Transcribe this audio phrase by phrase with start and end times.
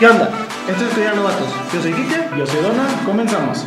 [0.00, 0.30] ¿Qué onda?
[0.66, 1.50] Esto es Estudiar Novatos.
[1.74, 2.30] Yo soy Kike.
[2.34, 3.66] Yo soy Dona, comenzamos.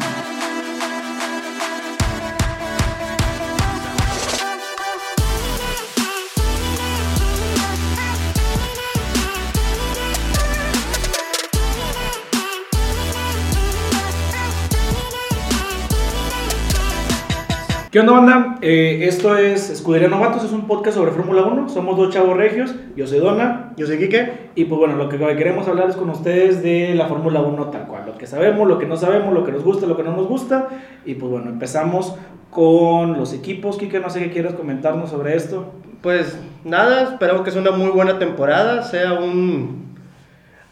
[17.94, 18.58] ¿Qué onda, banda?
[18.62, 21.70] Eh, esto es Escudería Novatos, es un podcast sobre Fórmula 1.
[21.70, 22.74] Somos dos chavos regios.
[22.96, 23.72] Yo soy Dona.
[23.78, 24.50] Yo soy Kike.
[24.56, 27.86] Y pues bueno, lo que queremos hablar es con ustedes de la Fórmula 1 tal
[27.86, 28.08] cual.
[28.08, 30.28] Lo que sabemos, lo que no sabemos, lo que nos gusta, lo que no nos
[30.28, 30.70] gusta.
[31.06, 32.16] Y pues bueno, empezamos
[32.50, 33.78] con los equipos.
[33.78, 35.72] Kike, no sé qué quieras comentarnos sobre esto.
[36.02, 39.94] Pues nada, esperamos que sea una muy buena temporada, sea un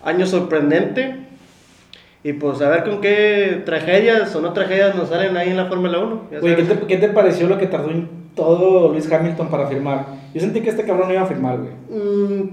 [0.03, 1.19] año sorprendente.
[2.23, 5.65] Y pues a ver con qué tragedias o no tragedias nos salen ahí en la
[5.65, 6.21] Fórmula 1.
[6.31, 9.67] Ya Oye, ¿qué te, qué te pareció lo que tardó en todo Luis Hamilton para
[9.67, 10.05] firmar?
[10.33, 11.71] Yo sentí que este cabrón no iba a firmar, güey.
[11.89, 12.49] Mm,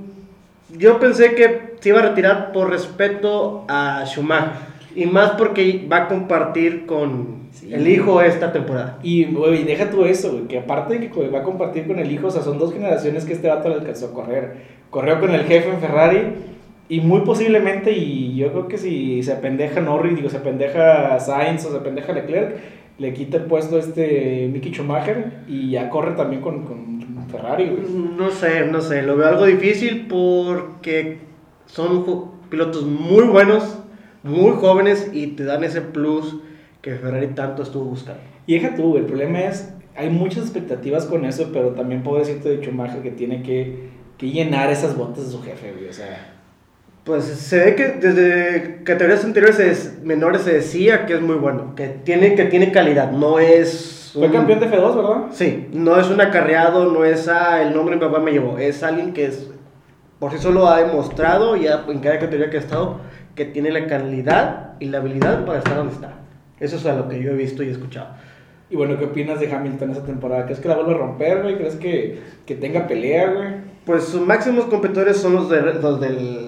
[0.78, 4.52] yo pensé que se iba a retirar por respeto a Schumacher.
[4.94, 7.72] Y más porque va a compartir con Sí.
[7.72, 8.98] el hijo esta temporada.
[9.02, 11.98] Y, güey, deja tú eso, güey, que aparte de que güey, va a compartir con
[11.98, 14.56] el hijo, o sea, son dos generaciones que este vato le alcanzó a correr.
[14.90, 16.18] Corrió con el jefe en Ferrari
[16.88, 21.64] y muy posiblemente, y yo creo que si se apendeja Norris, digo, se apendeja Sainz
[21.66, 22.56] o se apendeja Leclerc,
[22.98, 27.66] le quita el puesto a este Mickey Schumacher y ya corre también con, con Ferrari,
[27.66, 27.82] güey.
[28.16, 31.18] No sé, no sé, lo veo algo difícil porque
[31.66, 32.04] son
[32.48, 33.78] pilotos muy buenos,
[34.22, 36.36] muy jóvenes y te dan ese plus
[36.80, 38.22] que Ferrari tanto estuvo buscando.
[38.46, 42.62] Y deja tú, el problema es, hay muchas expectativas con eso, pero también pobrecito de
[42.62, 46.37] Schumacher que tiene que, que llenar esas botas de su jefe, güey, o sea...
[47.08, 51.86] Pues se ve que desde categorías anteriores menores se decía que es muy bueno, que
[51.88, 54.10] tiene, que tiene calidad, no es...
[54.12, 55.24] Fue un- campeón de F2, ¿verdad?
[55.32, 58.58] Sí, no es un acarreado, no es ah, el nombre de mi papá me llevó,
[58.58, 59.50] es alguien que es,
[60.18, 63.00] por sí solo ha demostrado ya en cada categoría que ha estado
[63.34, 66.12] que tiene la calidad y la habilidad para estar donde está.
[66.60, 68.08] Eso es a lo que yo he visto y escuchado.
[68.68, 70.44] Y bueno, ¿qué opinas de Hamilton esta temporada?
[70.44, 71.56] ¿Crees que la vuelve a romper, güey?
[71.56, 73.48] ¿Crees que, que tenga pelea, güey?
[73.86, 76.47] Pues sus máximos competidores son los, de, los del...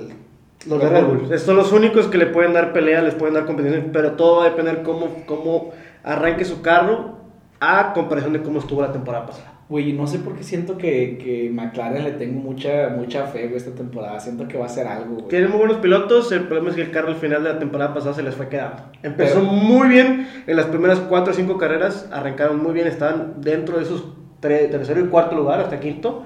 [0.68, 1.38] Los de Red Bull.
[1.38, 4.46] Son los únicos que le pueden dar pelea, les pueden dar competición, pero todo va
[4.46, 5.70] a depender cómo, cómo
[6.04, 7.16] arranque su carro
[7.60, 9.52] a comparación de cómo estuvo la temporada pasada.
[9.68, 13.56] Güey, no sé por qué siento que, que McLaren le tengo mucha, mucha fe, güey,
[13.56, 14.18] esta temporada.
[14.18, 15.28] Siento que va a hacer algo, güey.
[15.28, 17.94] Tienen muy buenos pilotos, el problema es que el carro al final de la temporada
[17.94, 18.82] pasada se les fue quedando.
[19.02, 23.34] Empezó Pero- muy bien en las primeras 4 o 5 carreras, arrancaron muy bien, estaban
[23.40, 24.04] dentro de esos
[24.40, 26.24] tercero y cuarto lugar hasta quinto,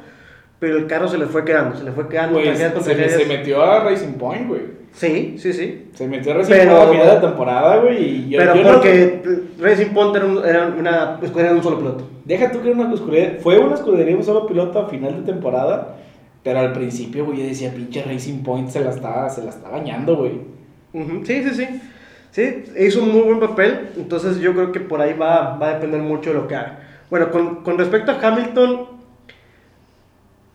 [0.64, 2.38] pero el carro se les fue quedando, se les fue quedando.
[2.40, 4.62] Tragedias se, metió a Racing Point, güey.
[4.92, 5.88] Sí, sí, sí.
[5.94, 8.32] Se metió a Racing Pero- Point a final de la temporada, güey.
[8.32, 9.22] y pero yo no- porque
[9.60, 12.08] Racing Point era, un- era una escudería de un solo piloto.
[12.24, 13.36] Deja tú que era una escudería.
[13.42, 15.96] Fue una escudería, un solo piloto a final de temporada.
[16.42, 19.68] Pero al principio, güey, yo decía, pinche Racing Point se la está, se la está
[19.68, 20.40] bañando, güey.
[21.24, 21.66] Sí, sí, sí.
[22.30, 25.74] Sí, hizo un muy buen papel, entonces yo creo que por ahí va, va a
[25.74, 26.80] depender mucho de lo que haga.
[27.08, 28.86] Bueno, con, con respecto a Hamilton,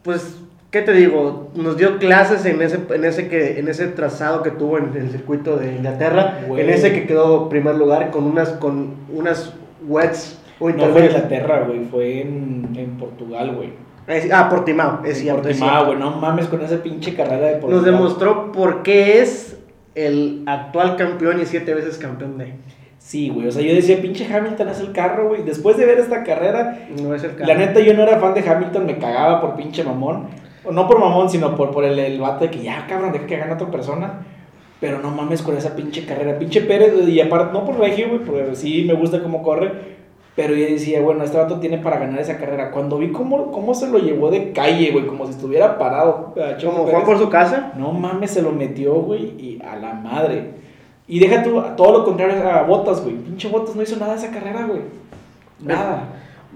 [0.03, 0.37] pues,
[0.71, 1.51] ¿qué te digo?
[1.55, 5.09] Nos dio clases en ese, en ese, que, en ese trazado que tuvo en el
[5.11, 6.63] circuito de Inglaterra, Güey.
[6.63, 9.53] en ese que quedó primer lugar con unas, con unas
[9.87, 11.05] wets o No fue en.
[11.07, 13.71] Inglaterra, güey, fue en, en Portugal, güey.
[14.31, 15.43] Ah, Portimao, es cierto.
[15.43, 17.75] Portimao, güey, no mames con esa pinche carrera de Portugal.
[17.75, 19.57] Nos demostró por qué es
[19.93, 22.53] el actual campeón y siete veces campeón de...
[23.09, 25.42] Sí, güey, o sea, yo decía, pinche Hamilton es el carro, güey.
[25.42, 28.47] Después de ver esta carrera, No es el la neta yo no era fan de
[28.47, 30.28] Hamilton, me cagaba por pinche mamón.
[30.64, 33.25] O no por mamón, sino por, por el, el vato de que ya, cabrón, deja
[33.25, 34.28] que gane otra persona.
[34.80, 36.38] Pero no mames con esa pinche carrera.
[36.38, 39.72] Pinche Pérez, y aparte, no por Regio, güey, porque sí me gusta cómo corre.
[40.36, 42.70] Pero yo decía, bueno, este vato tiene para ganar esa carrera.
[42.70, 46.36] Cuando vi cómo, cómo se lo llevó de calle, güey, como si estuviera parado.
[46.64, 46.86] Como.
[46.86, 47.74] Juan por su casa.
[47.76, 50.69] No mames, se lo metió, güey, y a la madre.
[51.09, 53.16] Y deja tú todo lo contrario a Botas, güey.
[53.16, 54.81] Pinche Botas no hizo nada esa carrera, güey.
[55.59, 56.03] Nada.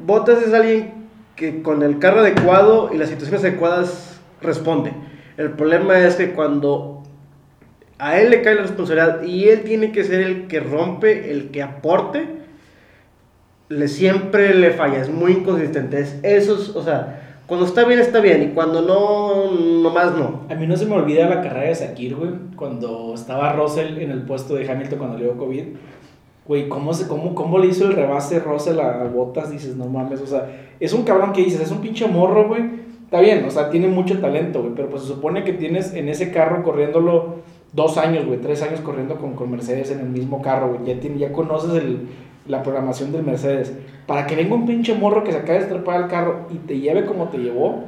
[0.05, 0.93] Bottas es alguien
[1.35, 4.93] que con el carro adecuado y las situaciones adecuadas responde.
[5.37, 7.01] El problema es que cuando
[7.97, 11.49] a él le cae la responsabilidad y él tiene que ser el que rompe, el
[11.49, 12.27] que aporte,
[13.69, 15.99] le siempre le falla, es muy inconsistente.
[15.99, 17.22] Es, eso es, o sea,
[17.53, 19.51] cuando está bien está bien y cuando no,
[19.83, 20.39] nomás no.
[20.49, 22.31] A mí no se me olvida la carrera de Sakir, güey.
[22.55, 25.63] Cuando estaba Russell en el puesto de Hamilton cuando le dio COVID.
[26.47, 29.51] Güey, ¿cómo, se, cómo, ¿cómo le hizo el rebase Russell a Botas?
[29.51, 32.63] Dices, no mames, o sea, es un cabrón que dices, es un pinche morro, güey.
[33.03, 36.09] Está bien, o sea, tiene mucho talento, güey, pero pues se supone que tienes en
[36.09, 37.35] ese carro corriéndolo
[37.71, 40.99] dos años, güey, tres años corriendo con, con Mercedes en el mismo carro, güey.
[40.99, 42.07] Ya, ya conoces el,
[42.47, 43.71] la programación del Mercedes.
[44.07, 46.79] Para que venga un pinche morro que se acabe de estrepar al carro y te
[46.79, 47.85] lleve como te llevó,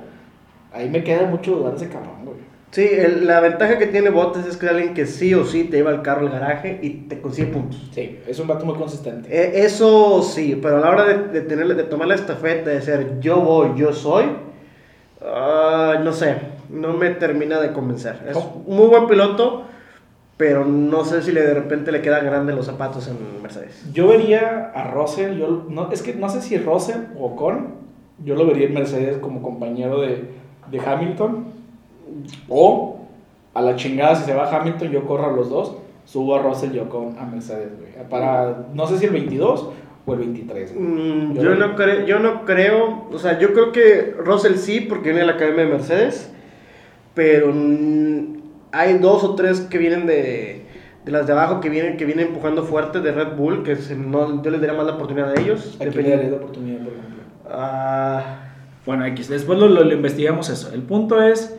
[0.74, 2.38] ahí me queda mucho dudar de ese cabrón, güey.
[2.72, 5.78] Sí, el- la ventaja que tiene Bottas es que alguien que sí o sí te
[5.78, 7.90] lleva el carro al garaje y te consigue puntos.
[7.94, 9.30] Sí, es un vato muy consistente.
[9.30, 12.81] E- Eso sí, pero a la hora de, de, tener, de tomar la estafeta, de
[12.81, 14.25] ser yo voy, yo soy,
[15.22, 16.36] ah, no sé,
[16.69, 18.18] no me termina de convencer.
[18.30, 19.63] Es un muy buen piloto,
[20.38, 23.86] pero no sé si le, de repente le quedan grandes los zapatos en Mercedes.
[23.94, 27.68] Yo vería a Russell, yo, no, es que no sé si Russell o Ocon,
[28.24, 30.24] yo lo vería en Mercedes como compañero de,
[30.72, 31.46] de Hamilton.
[32.50, 33.00] O
[33.54, 36.76] a la chingada, si se va Hamilton, yo corro a los dos, subo a Russell
[36.76, 37.92] y Ocon a Mercedes, güey.
[38.10, 39.70] Para, no sé si el 22
[40.06, 40.74] o el 23.
[40.76, 40.86] güey.
[40.86, 44.82] Mm, Yo yo, no- creo, yo no creo, o sea, yo creo que Russell sí,
[44.82, 46.32] porque viene de la academia de Mercedes,
[47.14, 48.35] pero mm,
[48.75, 50.66] hay dos o tres que vienen de,
[51.06, 53.95] de las de abajo, que vienen, que vienen empujando fuerte de Red Bull, que se-
[53.95, 55.77] no, yo les daría más la oportunidad a ellos.
[55.80, 57.24] Aquí le la oportunidad, por ejemplo.
[57.50, 58.24] Ah,
[58.86, 60.72] Bueno, X, después lo, lo- lo investigamos eso.
[60.74, 61.57] El punto es,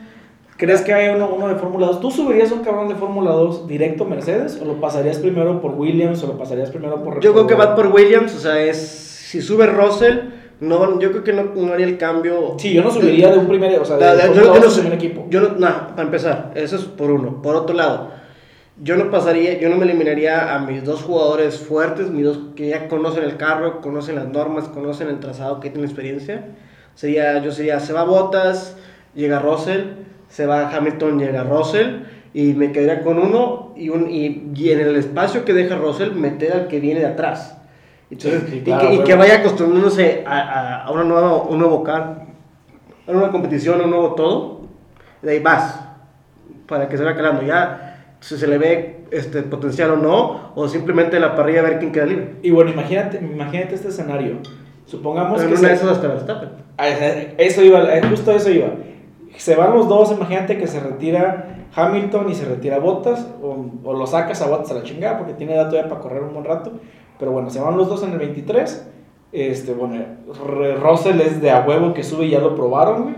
[0.56, 2.00] ¿crees que hay uno, uno de Fórmula 2?
[2.00, 4.60] ¿Tú subirías un cabrón de Fórmula 2 directo a Mercedes?
[4.62, 6.22] ¿O lo pasarías primero por Williams?
[6.22, 7.20] ¿O lo pasarías primero por...
[7.20, 10.18] yo creo que va por Williams, o sea, es si sube Russell,
[10.60, 12.56] no, yo creo que no, no haría el cambio.
[12.58, 13.78] Sí, yo no subiría de un primer...
[13.78, 15.26] O sea, de, Fórmula yo, yo 2 no primer equipo.
[15.28, 17.42] Yo no, nah, para empezar, eso es por uno.
[17.42, 18.10] Por otro lado,
[18.82, 22.68] yo no pasaría, yo no me eliminaría a mis dos jugadores fuertes, mis dos que
[22.68, 26.48] ya conocen el carro, conocen las normas, conocen el trazado, que tienen experiencia.
[26.94, 28.76] Sería, yo sería, se va Bottas,
[29.14, 29.82] llega Russell,
[30.28, 34.80] se va Hamilton, llega Russell, y me quedaría con uno, y, un, y, y en
[34.80, 37.56] el espacio que deja Russell, meter al que viene de atrás.
[38.10, 39.04] Entonces, Sí, sí, y claro, que, y huevo.
[39.04, 42.26] que vaya acostumbrándose a, a, a una nueva, un nuevo car,
[43.06, 44.60] a una competición, a un nuevo todo.
[45.22, 45.80] De ahí vas,
[46.68, 47.42] para que se vaya calando.
[47.42, 51.78] Ya, si se le ve este potencial o no, o simplemente la parrilla a ver
[51.78, 52.34] quién queda libre.
[52.42, 54.38] Y bueno, imagínate, imagínate este escenario.
[54.84, 55.52] Supongamos en que...
[55.54, 56.48] una se- de esas hasta Verstappen.
[56.78, 56.88] Ah,
[57.38, 58.68] Eso iba, eh, justo eso iba.
[59.36, 63.92] Se van los dos, imagínate que se retira Hamilton y se retira Bottas, o, o
[63.94, 66.44] lo sacas a Bottas a la chingada porque tiene edad todavía para correr un buen
[66.44, 66.72] rato.
[67.18, 68.88] Pero bueno, se van los dos en el 23.
[69.32, 70.02] Este, bueno,
[70.82, 73.14] Russell es de a huevo que sube y ya lo probaron, güey.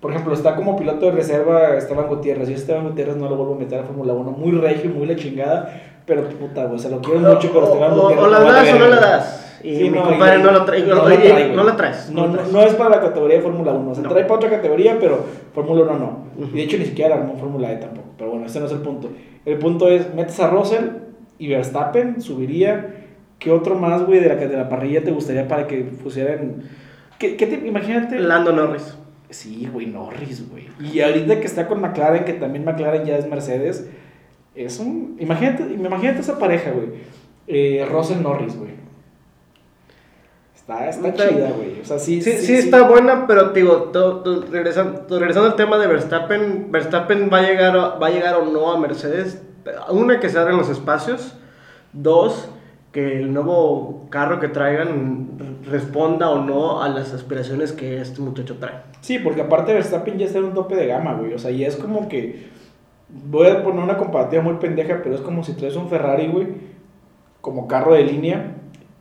[0.00, 2.48] Por ejemplo, está como piloto de reserva Esteban Gutiérrez.
[2.48, 4.30] Yo Esteban Gutiérrez no lo vuelvo a meter a Fórmula 1.
[4.30, 5.82] Muy regio, muy la chingada.
[6.06, 8.24] Pero puta, güey, se lo quiero mucho, pero o, Esteban o- Gutiérrez.
[8.24, 9.58] o la das o no la das.
[9.64, 12.10] Y Sí, mi no, compadre y- no, lo trae, no lo trae, no la traes.
[12.12, 12.52] No, no, traes.
[12.52, 13.94] no es para la categoría de Fórmula 1.
[13.96, 14.08] Se No.
[14.08, 15.18] trae para otra categoría, pero
[15.52, 16.44] Fórmula 1 no.
[16.44, 16.50] Ujú.
[16.54, 18.06] Y de hecho ni siquiera armó Fórmula E tampoco.
[18.16, 19.08] Pero bueno, ese no es el punto.
[19.44, 20.84] El punto es, metes a Russell
[21.40, 22.97] y Verstappen subiría.
[23.38, 26.62] ¿Qué otro más, güey, de la, de la parrilla te gustaría para que pusieran...
[27.18, 28.18] ¿Qué, qué te, imagínate...
[28.18, 28.96] Lando Norris.
[29.30, 30.68] Sí, güey, Norris, güey.
[30.80, 33.88] Y ahorita que está con McLaren, que también McLaren ya es Mercedes,
[34.54, 35.16] es un...
[35.20, 36.88] Imagínate, imagínate esa pareja, güey.
[37.46, 38.72] Eh, Russell Norris, güey.
[40.54, 41.80] Está, está chida, güey.
[41.80, 45.78] O sea, sí, Sí, sí, está buena, pero digo, to- to- regresando, regresando al tema
[45.78, 49.40] de Verstappen, Verstappen va a llegar, va a llegar o no a Mercedes.
[49.90, 51.34] Una, que se abren los espacios.
[51.94, 52.50] Dos,
[52.92, 58.56] que el nuevo carro que traigan responda o no a las aspiraciones que este muchacho
[58.58, 58.76] trae.
[59.00, 61.34] Sí, porque aparte Verstappen ya está en un tope de gama, güey.
[61.34, 62.48] O sea, ya es como que.
[63.08, 66.46] Voy a poner una comparativa muy pendeja, pero es como si traes un Ferrari, güey,
[67.40, 68.56] como carro de línea,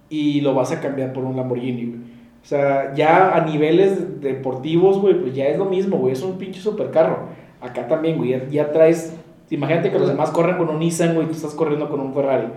[0.10, 2.00] y lo vas a cambiar por un Lamborghini, güey.
[2.42, 6.13] O sea, ya a niveles deportivos, güey, pues ya es lo mismo, güey.
[6.13, 7.28] Es un pinche supercarro.
[7.60, 9.14] Acá también, güey, ya, ya traes.
[9.50, 12.14] Imagínate que los demás corren con un Nissan, güey, y tú estás corriendo con un
[12.14, 12.47] Ferrari.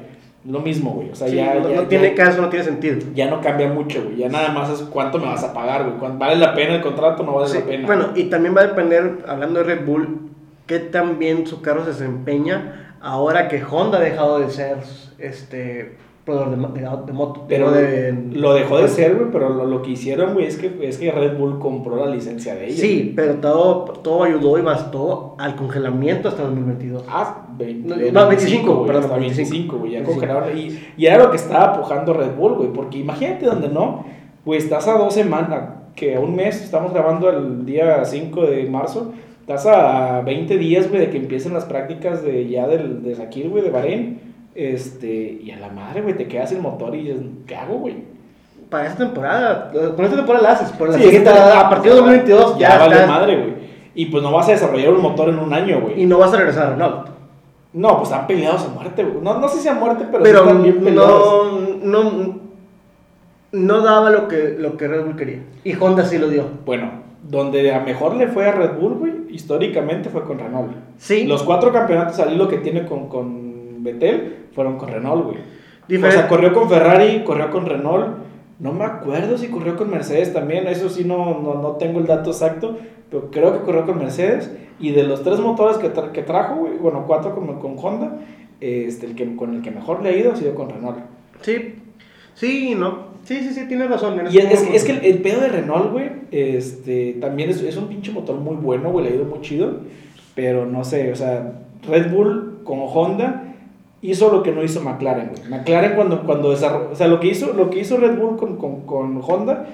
[0.44, 1.10] Lo mismo, güey.
[1.10, 1.54] O sea, Sí, ya.
[1.54, 2.98] no, ya- no ya- tiene caso, no tiene sentido.
[3.14, 4.16] ya no cambia mucho, güey.
[4.16, 5.96] Ya nada más es cuánto me vas a pagar, güey.
[5.98, 7.86] ¿Cuán- ¿Vale la pena el contrato o no vale Sí, la pena?
[7.86, 10.30] Bueno, y también va a depender, hablando de Red Bull,
[10.66, 14.78] qué tan bien su carro se desempeña ahora que Honda ha dejado de ser
[15.18, 15.96] este
[16.30, 17.44] proveedor de, de, de moto.
[17.48, 20.78] pero de, lo dejó de ser, güey, pero lo, lo que hicieron, güey, es que,
[20.82, 22.80] es que Red Bull compró la licencia de ellos.
[22.80, 27.04] Sí, pero todo, todo ayudó y bastó al congelamiento hasta 2022.
[27.08, 30.20] Ah, 20, No, eh, no, 25, güey, perdón, hasta 25, 25, güey, ya 25.
[30.20, 30.58] congelaron.
[30.58, 34.04] Y, y era lo que estaba pujando Red Bull, güey, porque imagínate donde no,
[34.44, 38.64] güey, estás a dos semanas, que a un mes, estamos grabando el día 5 de
[38.70, 43.14] marzo, estás a 20 días, güey, de que empiecen las prácticas de ya del, de
[43.14, 44.29] Sakir, güey, de Bahrein,
[44.68, 47.96] este, y a la madre, güey, te quedas sin motor y dices, ¿qué hago, güey?
[48.68, 51.96] Para esta temporada, con esta temporada la haces, pero la Sí, siguiente, a partir de
[51.98, 53.54] 2022 ya, ya vale estás- madre, güey.
[53.94, 56.02] Y pues no vas a desarrollar un motor en un año, güey.
[56.02, 57.08] y no vas a regresar a Renault.
[57.72, 59.22] No, pues están peleados a muerte, güey.
[59.22, 61.52] No, no sé si a muerte, pero, Pero, sí están bien peleados.
[61.82, 62.38] no, no,
[63.52, 65.42] no daba lo que, lo que Red Bull quería.
[65.64, 66.44] Y Honda sí lo dio.
[66.66, 66.90] Bueno,
[67.22, 70.72] donde a mejor le fue a Red Bull, güey, históricamente fue con Renault.
[70.98, 71.24] Sí.
[71.24, 73.39] Los cuatro campeonatos al hilo que tiene con, con
[73.82, 75.38] Vettel fueron con Renault, güey.
[75.88, 78.18] Diferente- O sea, corrió con Ferrari, corrió con Renault.
[78.58, 82.06] No me acuerdo si corrió con Mercedes también, eso sí no, no, no tengo el
[82.06, 82.76] dato exacto.
[83.10, 84.50] pero creo que corrió con Mercedes.
[84.78, 88.18] Y de los tres motores que, tra- que trajo, güey, bueno, cuatro con, con Honda,
[88.60, 90.98] este, el que, con el que mejor le ha ido ha sido con Renault.
[91.40, 91.74] Sí,
[92.34, 93.10] sí, no.
[93.24, 94.14] Sí, sí, sí, tienes razón.
[94.30, 97.76] Y es, es- es que el, el pedo de Renault, güey, este, también es, es
[97.76, 99.80] un pinche motor muy bueno, güey, le ha ido muy chido.
[100.34, 101.52] Pero no sé, o sea,
[101.88, 103.49] Red Bull con Honda
[104.02, 105.48] hizo lo que no hizo McLaren, güey.
[105.48, 108.56] McLaren cuando, cuando desarrolló, o sea, lo que hizo, lo que hizo Red Bull con,
[108.56, 109.66] con, con Honda,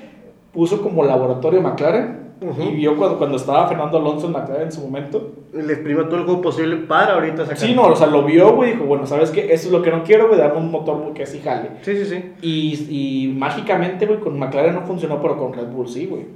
[0.52, 2.26] puso como laboratorio McLaren.
[2.38, 2.64] Ujú.
[2.64, 5.32] Y vio cuando, cuando estaba Fernando Alonso en McLaren en su momento.
[5.54, 7.56] Le exprimió todo el juego posible para ahorita sacar.
[7.56, 9.54] Sí, no, o sea, lo vio, güey, dijo, bueno, ¿sabes qué?
[9.54, 11.70] Eso es lo que no quiero, güey, dame un motor que así jale.
[11.80, 12.32] Sí, sí, sí.
[12.42, 16.26] Y, y mágicamente, güey, con McLaren no funcionó, pero con Red Bull sí, güey.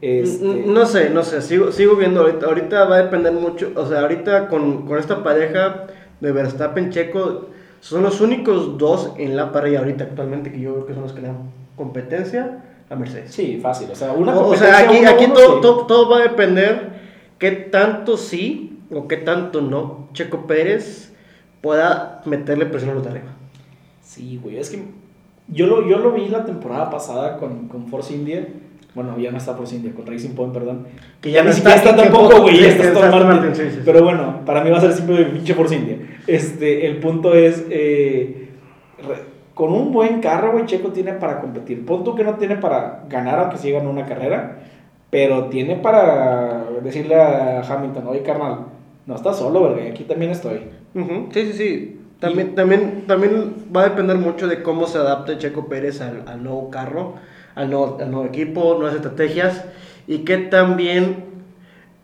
[0.00, 3.86] Este, No sé, no sé, sigo, sigo viendo ahorita, ahorita va a depender mucho, o
[3.86, 5.86] sea, ahorita con, con esta pareja
[6.22, 7.48] de Verstappen Checo,
[7.80, 11.12] son los únicos dos en la parrilla ahorita actualmente que yo creo que son los
[11.12, 13.32] que le dan competencia a Mercedes.
[13.34, 13.88] Sí, fácil.
[13.90, 15.60] O sea, una O, o sea, competencia aquí, uno aquí uno, todo, sí.
[15.60, 16.92] todo, todo va a depender
[17.38, 21.12] qué tanto sí o qué tanto no Checo Pérez
[21.60, 23.32] pueda meterle presión a los de arriba.
[24.00, 24.58] Sí, güey.
[24.58, 24.84] Es que
[25.48, 28.46] yo lo, yo lo vi la temporada pasada con, con Force India.
[28.94, 30.86] Bueno, ya no está Force India, con Racing Point, perdón.
[31.20, 32.60] Que ya ya ni no siquiera está, está tampoco, güey.
[32.60, 33.82] Ya está está.
[33.84, 35.96] Pero bueno, para mí va a ser siempre pinche Force India.
[36.26, 37.66] Este, el punto es.
[37.70, 38.48] eh,
[39.54, 41.84] con un buen carro, güey, Checo tiene para competir.
[41.84, 44.60] Punto que no tiene para ganar, aunque sí gane una carrera.
[45.10, 48.66] Pero tiene para decirle a Hamilton, oye, carnal,
[49.06, 50.60] no estás solo, verga, aquí también estoy.
[50.94, 51.98] Ujú, Sí, sí, sí.
[52.18, 56.42] También, también, también va a depender mucho de cómo se adapte Checo Pérez al, al
[56.42, 57.14] nuevo carro,
[57.54, 59.64] al nuevo, al nuevo equipo, nuevas estrategias
[60.06, 61.24] y que también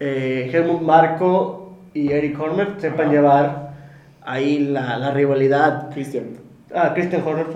[0.01, 3.68] eh, Helmut Marco y Eric Horner sepan llevar
[4.29, 5.91] ahí la, la rivalidad.
[5.91, 6.27] Cristian.
[6.75, 7.47] Ah, Christian Horner.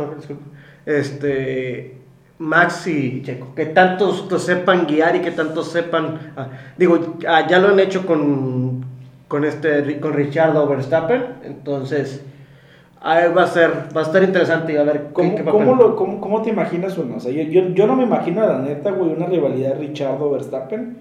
[0.86, 1.96] Este,
[2.38, 6.98] Max y Checo, que tantos sepan guiar y que tantos sepan, ah, digo,
[7.28, 8.84] ah, ya lo han hecho con,
[9.28, 12.24] con este, con Richardo Verstappen, entonces
[13.00, 15.94] ahí va a ser, va a estar interesante y a ver ¿Cómo, qué cómo lo,
[15.94, 17.16] cómo, cómo te imaginas uno?
[17.16, 20.96] O sea, yo, yo, yo no me imagino, la neta, güey, una rivalidad Richardo-Verstappen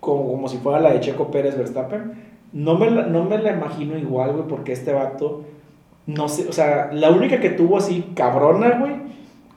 [0.00, 2.31] como, como si fuera la de Checo Pérez-Verstappen.
[2.52, 5.42] No me, la, no me la imagino igual, güey, porque este vato,
[6.06, 8.92] no sé, o sea, la única que tuvo así cabrona, güey,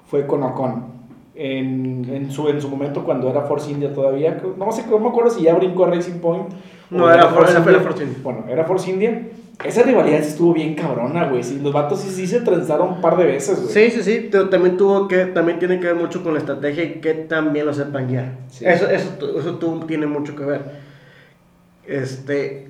[0.08, 0.96] fue con Ocon.
[1.38, 5.10] En, en, su, en su momento cuando era Force India todavía, no sé, no me
[5.10, 6.46] acuerdo si ya brincó a Racing Point.
[6.90, 7.80] No, era Force- era India.
[7.82, 8.20] Force India.
[8.24, 9.28] Bueno, era Force India.
[9.66, 11.44] Esa rivalidad sí estuvo bien cabrona, güey.
[11.44, 13.74] Sí, los vatos sí, sí se trenzaron un par de veces, güey.
[13.74, 16.84] Sí, sí, sí, pero también tuvo que, también tiene que ver mucho con la estrategia
[16.86, 18.38] y que también lo sepan guiar.
[18.50, 18.64] Sí.
[18.66, 20.62] Eso, eso, eso tu- tiene mucho que ver.
[21.88, 22.70] Este,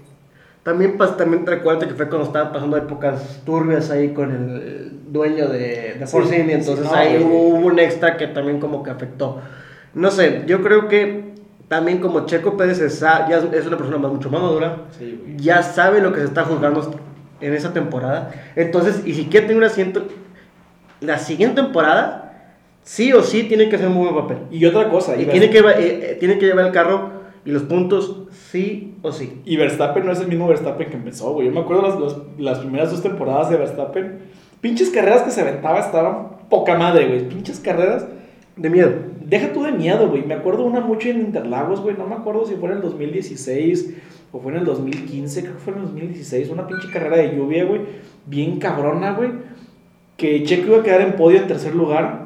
[0.65, 5.47] también, pas, también recuerda que fue cuando estaban pasando épocas turbias ahí con el dueño
[5.47, 7.23] de, de Sí, Force India, sí, entonces no, ahí güey.
[7.23, 9.39] hubo un extra que también como que afectó.
[9.93, 11.35] No sé, yo creo que
[11.67, 15.61] también como Checo Pérez es, ya es- una persona más, mucho más madura, Sí, ya
[15.61, 16.99] sabe lo que se está juzgando
[17.41, 18.31] en esa temporada.
[18.55, 20.07] Entonces, y si quiere tener un asiento,
[20.99, 22.33] la siguiente temporada,
[22.83, 24.37] sí o sí tiene que hacer un buen papel.
[24.49, 27.14] Y otra cosa, Y tiene que, eh, eh, tiene que llevar el carro
[27.45, 29.41] y los puntos sí o sí.
[29.45, 31.47] y Verstappen no es el mismo Verstappen que empezó, güey.
[31.47, 34.19] Yo me acuerdo las, las, las primeras dos temporadas de Verstappen.
[34.61, 37.29] Pinches carreras que se aventaba estaban poca madre, güey.
[37.29, 38.07] Pinches carreras.
[38.55, 38.91] De miedo.
[39.23, 40.25] Deja tú de miedo, güey.
[40.25, 41.95] Me acuerdo una mucho en Interlagos, güey.
[41.95, 43.95] No me acuerdo si fue en el 2016
[44.31, 45.41] o fue en el 2015.
[45.41, 46.49] Creo que fue en el 2016.
[46.49, 47.81] Una pinche carrera de lluvia, güey.
[48.25, 49.31] Bien cabrona, güey.
[50.17, 52.24] Que Checo iba a quedar en podio en tercer lugar.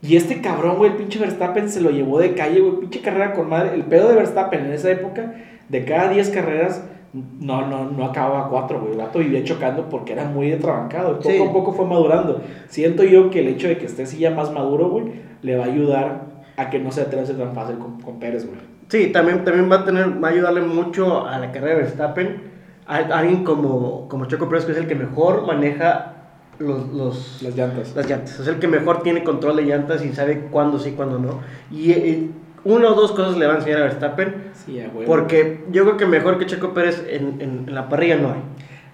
[0.00, 2.80] Y este cabrón, güey, el pinche Verstappen se lo llevó de calle, güey.
[2.80, 3.74] Pinche carrera con madre.
[3.74, 5.34] El pedo de Verstappen en esa época,
[5.68, 8.92] de cada 10 carreras, no, no, no acababa a 4, güey.
[8.92, 11.16] El vato vivía chocando porque era muy detrabancado.
[11.16, 11.42] Poco Sí.
[11.42, 12.40] a poco fue madurando.
[12.68, 15.06] Siento yo que el hecho de que esté así ya más maduro, güey,
[15.42, 16.26] le va a ayudar
[16.56, 18.58] a que no se atrase tan fácil con, con Pérez, güey.
[18.88, 22.42] Sí, también, también va a tener, va a ayudarle mucho a la carrera de Verstappen.
[22.86, 26.17] A, a alguien como, como Checo Pérez, que es el que mejor maneja
[26.58, 27.94] los, los, Las llantas.
[27.94, 28.40] las llantas.
[28.40, 31.40] Es el que mejor tiene control de llantas y sabe cuándo sí, cuándo no.
[31.70, 32.28] Y eh,
[32.64, 34.34] una o dos cosas le va a enseñar a Verstappen.
[34.66, 35.04] Sí, a huevo.
[35.06, 38.40] Porque yo creo que mejor que Checo Pérez en, en- en la parrilla no hay.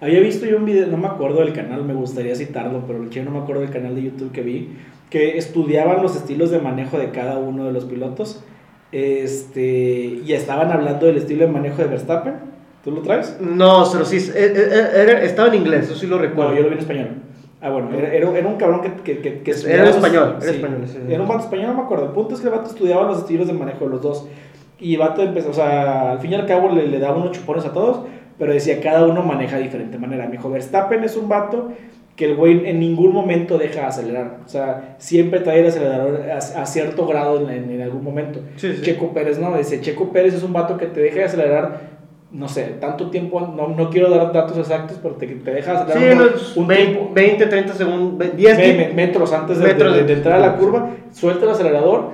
[0.00, 3.08] Había visto yo un video, no me acuerdo del canal, me gustaría citarlo, pero el
[3.10, 4.76] chino no me acuerdo del canal de YouTube que vi,
[5.08, 8.44] que estudiaban los estilos de manejo de cada uno de los pilotos.
[8.92, 12.34] Este, y estaban hablando del estilo de manejo de Verstappen.
[12.84, 13.38] ¿Tú lo traes?
[13.40, 16.50] No, pero sí, eh, eh, era- estaba en inglés, eso sí lo recuerdo.
[16.52, 17.08] No, yo lo vi en español.
[17.64, 20.82] Ah, bueno, era, era, un cabrón que, que, que, que Era español, era sí, español,
[20.86, 20.98] sí.
[21.08, 22.04] Era un vato español, no me acuerdo.
[22.04, 24.28] El punto es que el vato estudiaba los estilos de manejo de los dos.
[24.78, 27.30] Y el vato empezó, o sea, al fin y al cabo le, le daba unos
[27.30, 28.00] chupones a todos,
[28.38, 30.26] pero decía, cada uno maneja de diferente manera.
[30.26, 31.72] Me dijo, Verstappen es un vato
[32.16, 34.40] que el güey en ningún momento deja de acelerar.
[34.44, 38.40] O sea, siempre trae el acelerador a, a cierto grado en, en, algún momento.
[38.56, 38.82] Sí, sí.
[38.82, 41.80] Checo Pérez no, dice, Checo Pérez es un vato que te deja de acelerar,
[42.34, 45.92] no sé, tanto tiempo, no, no quiero dar datos exactos, pero te, te deja de
[45.92, 49.58] Sí, acelerar unos un 20, tiempo, 20, 30 segundos, ve- 10 me- me- metros antes
[49.58, 52.10] de, metros de- de de- entrar a la curva, suelta el acelerador,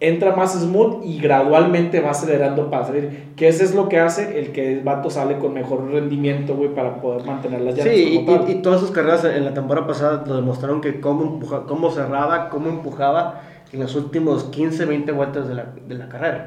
[0.00, 3.32] entra más smooth y gradualmente va acelerando para salir.
[3.36, 6.74] Que eso es lo que hace el que el vato sale con mejor rendimiento, güey,
[6.74, 9.86] para poder mantener las llantas Sí, como y, y todas sus carreras en la temporada
[9.86, 13.40] pasada lo demostraron que cómo, empuja, cómo cerraba, cómo empujaba
[13.72, 16.46] en los últimos 15, 20 vueltas de la, de la carrera.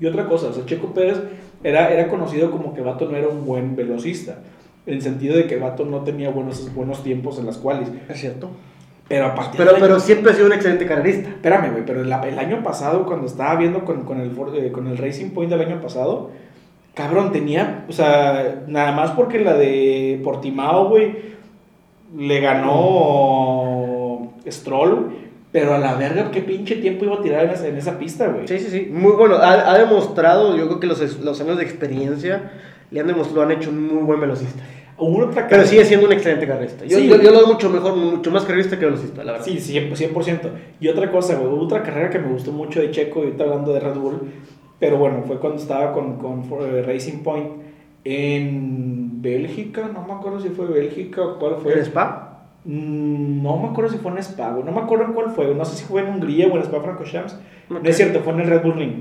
[0.00, 1.18] Y otra cosa, o sea, Checo Pérez
[1.64, 4.38] era, era conocido como que Vato no era un buen velocista,
[4.86, 7.88] en el sentido de que Vato no tenía buenos, buenos tiempos en las cuales.
[8.08, 8.50] Es cierto.
[9.08, 11.28] Pero a partir Pero, del año- pero siempre ha sido un excelente carrerista.
[11.28, 14.72] Espérame, güey, pero el, el año pasado, cuando estaba viendo con, con el, Ford- eh,
[14.72, 16.30] con el Racing Point del año pasado,
[16.94, 21.14] cabrón, tenía, o sea, nada más porque la de Portimao, güey,
[22.16, 25.16] le ganó Stroll, güey,
[25.56, 28.28] pero a la verga, qué pinche tiempo iba a tirar en esa, en esa pista,
[28.28, 28.46] güey.
[28.46, 28.90] Sí, sí, sí.
[28.92, 29.36] Muy bueno.
[29.36, 32.52] Ha, ha demostrado, yo creo que los, los años de experiencia
[32.90, 34.62] le han demostrado, han hecho un muy buen velocista.
[34.98, 36.84] Otra Pero sigue siendo un excelente carrerista.
[36.84, 37.08] Yo, Sí.
[37.08, 39.46] yo, yo lo veo mucho mejor, mucho más carrerista que velocista, la verdad.
[39.46, 39.96] Sí, 100%.
[39.96, 40.50] 100%.
[40.78, 43.44] Y otra cosa, güey, hubo otra carrera que me gustó mucho de Checo, y ahorita
[43.44, 44.20] hablando de Red Bull,
[44.78, 47.48] pero bueno, fue cuando estaba con, con eh, Racing Point
[48.04, 51.72] en Bélgica, no me acuerdo si fue Bélgica o cuál fue.
[51.72, 52.25] ¿El Spa?
[52.66, 55.64] Mm, No me acuerdo si fue en Spa, no me acuerdo en cuál fue, no
[55.64, 57.34] sé si fue en Hungría o en Spa Francorchamps.
[57.70, 57.82] Ok.
[57.82, 58.92] No es cierto, fue en el Red Bull Ring.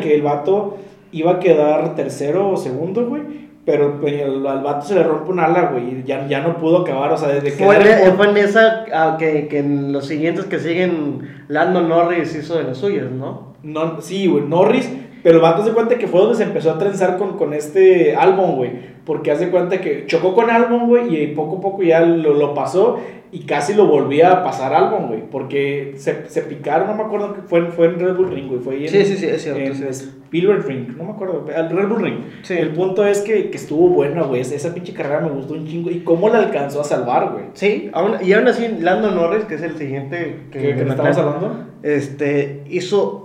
[0.00, 0.78] Que, el vato
[1.12, 3.22] iba a quedar tercero o segundo, güey.
[3.66, 6.56] Pero pues, el- al vato se le rompe un ala, güey, y ya, ya no
[6.56, 7.64] pudo acabar, o sea, desde que...
[7.64, 12.34] Fue, en- fue en esa ah, que, que en los siguientes que siguen, Lando Norris
[12.34, 13.54] hizo de las suyas, ¿no?
[13.62, 14.90] No, sí, güey, Norris,
[15.22, 18.14] pero el vato se cuenta que fue donde se empezó a trenzar con, con este
[18.16, 18.70] álbum, güey.
[19.04, 22.54] Porque hace cuenta que chocó con álbum, güey, y poco a poco ya lo, lo
[22.54, 22.98] pasó
[23.32, 25.22] y casi lo volvía a pasar álbum, güey.
[25.30, 28.60] Porque se, se picaron, no me acuerdo que fue, fue en Red Bull Ring, güey.
[28.60, 30.10] Fue ahí en, Sí, sí, sí, es cierto, en sí.
[30.32, 32.18] Ring, no me acuerdo, al Red Bull Ring.
[32.42, 32.54] Sí.
[32.54, 34.42] El punto es que, que estuvo buena, güey.
[34.42, 35.90] Esa pinche carrera me gustó un chingo.
[35.90, 37.44] ¿Y cómo la alcanzó a salvar, güey?
[37.54, 41.16] Sí, aún- y aún así Lando Norris, que es el siguiente ¿Qué, qué le estamos
[41.16, 41.64] hablando?
[41.82, 43.19] este, hizo,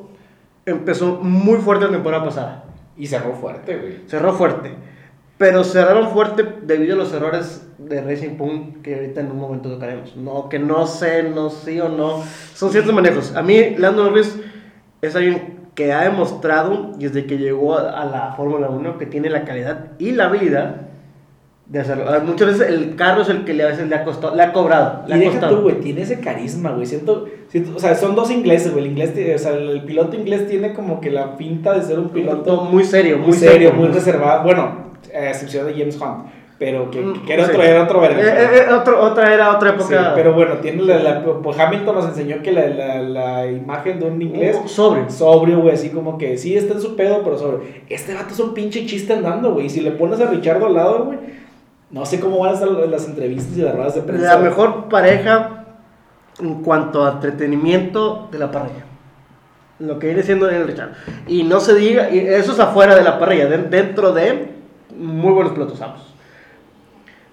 [0.65, 2.63] empezó muy fuerte la temporada pasada.
[2.97, 3.99] Y cerró fuerte, güey.
[4.07, 4.73] Cerró fuerte.
[5.37, 9.69] Pero cerraron fuerte debido a los errores de Racing Point que ahorita en un momento
[9.69, 10.15] tocaremos.
[10.15, 12.23] No, que no sé, no sí o no.
[12.53, 13.35] Son ciertos manejos.
[13.35, 14.39] A mí, Lando Norris
[15.01, 19.29] es alguien que ha demostrado desde que llegó a, a la Fórmula 1 que tiene
[19.29, 20.84] la calidad y la habilidad
[21.67, 22.05] de hacerlo.
[22.25, 24.53] Muchas veces el carro es el que le, a veces le ha costado, le ha
[24.53, 25.01] cobrado.
[25.07, 25.55] Le Y ha deja costado.
[25.57, 26.85] tú, güey, tiene ese carisma, güey.
[26.85, 28.85] Siento, siento- o sea, son dos ingleses, güey.
[28.85, 32.09] El inglés, o sea, el piloto inglés tiene como que la pinta de ser un
[32.09, 34.43] piloto muy serio, muy serio, muy reservado.
[34.43, 36.27] Bueno, a excepción de James Hunt,
[36.59, 37.51] pero que, que era Sí.
[37.51, 38.21] otro, era otro verga.
[38.21, 40.11] Eh, eh, eh, otro- otra era otra Sí, época.
[40.15, 44.05] pero bueno, tiene la, la- pues Hamilton nos enseñó que la, la, la imagen de
[44.05, 44.67] un inglés Uh,
[45.09, 47.61] sobrio, güey, así como que sí está en su pedo, pero sobrio.
[47.89, 49.65] Este vato es un pinche chiste andando, güey.
[49.65, 51.17] Y si le pones a Richardo al lado, güey,
[51.91, 54.35] no sé cómo van a estar las entrevistas y las ruedas de prensa.
[54.35, 55.65] La mejor pareja
[56.39, 58.83] en cuanto a entretenimiento de la parrilla.
[59.79, 60.91] Lo que viene siendo el Richard.
[61.27, 64.53] Y no se diga, y eso es afuera de la parrilla, de- dentro de
[64.97, 66.13] muy buenos pilotos ambos.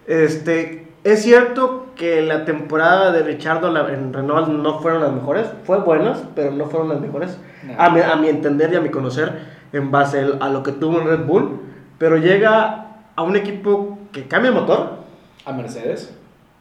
[0.07, 5.79] Este, es cierto que la temporada de Richardo en Renault no fueron las mejores, fue
[5.79, 7.39] buenas, pero no fueron las mejores.
[7.65, 7.75] No.
[7.81, 9.33] A, mi, a mi entender y a mi conocer,
[9.73, 11.61] en base a lo que tuvo en Red Bull,
[11.99, 15.03] pero llega a un equipo que cambia el motor,
[15.45, 16.15] ¿A Mercedes?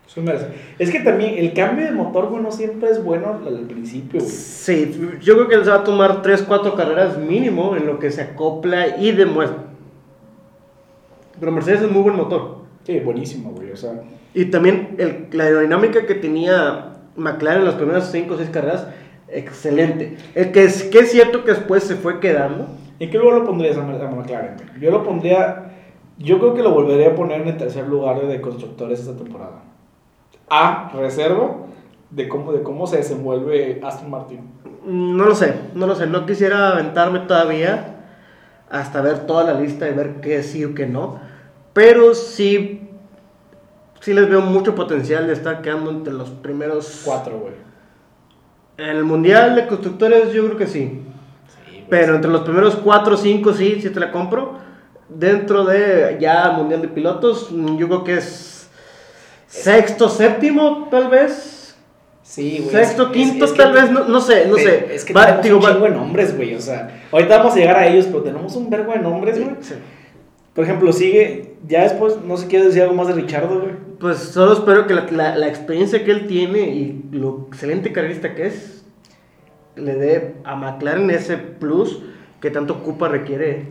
[0.07, 0.53] Es un Mercedes.
[0.79, 4.31] Es que también el cambio de motor, güey, no siempre es bueno al principio, güey.
[4.31, 8.09] Sí, yo creo que les va a tomar 3, 4 carreras mínimo en lo que
[8.11, 9.63] se acopla y demuestra.
[11.39, 12.57] Pero Mercedes es muy buen motor.
[12.83, 13.71] Sí, buenísimo, güey.
[13.71, 14.01] O sea,
[14.33, 18.87] Y también el- la aerodinámica que tenía McLaren en las primeras 5 o 6 carreras,
[19.27, 20.17] excelente.
[20.35, 22.67] El que es, que es cierto que después se fue quedando.
[22.99, 24.55] ¿en qué lugar lo pondrías a, McLaren?
[24.79, 25.67] Yo lo pondría.
[26.21, 29.63] Yo creo que lo volvería a poner en el tercer lugar de constructores esta temporada.
[30.49, 31.55] A reserva
[32.09, 34.39] de cómo, de cómo se desenvuelve Aston Martin.
[34.85, 36.07] Mm, No lo sé, no lo sé.
[36.07, 38.05] No quisiera aventarme todavía
[38.69, 41.19] hasta ver toda la lista y ver qué sí o qué no.
[41.73, 42.89] Pero sí,
[43.99, 47.53] sí les veo mucho potencial de estar quedando entre los primeros Cuatro, güey.
[48.77, 51.01] En el mundial de constructores yo creo que sí.
[51.69, 51.85] Sí.
[51.89, 54.70] Pero entre los primeros 4 o 5 sí, sí te la compro.
[55.13, 58.69] Dentro de ya mundial de pilotos, yo creo que es
[59.47, 61.75] sexto, séptimo tal vez.
[62.23, 62.71] Sí, güey.
[62.71, 64.93] Sexto, es- quinto es tal vez, no, no sé, no sé.
[64.95, 66.55] Es que Va- tenemos digo, un chingo de nombres, güey.
[66.55, 69.55] O sea, ahorita vamos a llegar a ellos, pero tenemos un vergo de nombres, güey.
[69.59, 69.73] Sí.
[70.53, 73.73] Por ejemplo, sigue, ya después, no sé, quiere decir algo más de Richardo, güey.
[73.99, 78.33] Pues solo espero que la, la- la experiencia que él tiene y lo excelente carrerista
[78.33, 78.83] que es,
[79.75, 82.01] le dé a McLaren ese plus
[82.39, 83.67] que tanto Cupa requiere.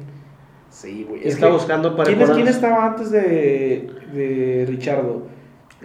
[0.70, 1.26] Sí, güey.
[1.26, 5.26] Está buscando para ¿Quién, es- quién estaba antes de, de Richardo?